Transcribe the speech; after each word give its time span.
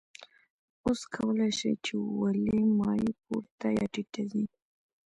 اوس 0.83 1.01
کولی 1.13 1.51
شئ 1.59 1.73
چې 1.85 1.93
ولې 2.19 2.59
مایع 2.79 3.11
پورته 3.25 3.67
یا 3.77 3.85
ټیټه 3.93 4.23
ځي. 4.31 4.43